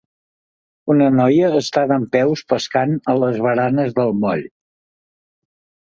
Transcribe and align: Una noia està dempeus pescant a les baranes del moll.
Una 0.93 1.09
noia 1.17 1.51
està 1.59 1.83
dempeus 1.93 2.43
pescant 2.53 2.97
a 3.13 3.15
les 3.25 3.39
baranes 3.49 3.97
del 4.01 4.15
moll. 4.23 4.45